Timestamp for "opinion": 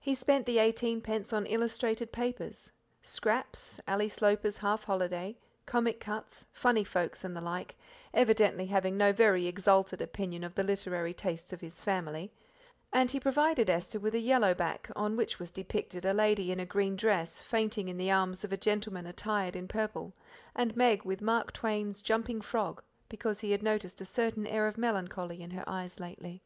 10.00-10.42